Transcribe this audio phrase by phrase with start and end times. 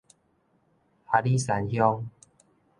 [1.11, 2.05] 阿里山鄉